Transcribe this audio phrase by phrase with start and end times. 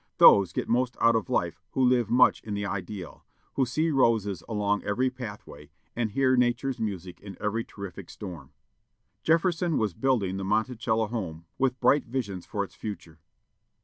[0.17, 4.41] Those get most out of life who live much in the ideal; who see roses
[4.49, 8.51] along every pathway, and hear Nature's music in every terrific storm.
[9.21, 13.19] Jefferson was building the Monticello home with bright visions for its future.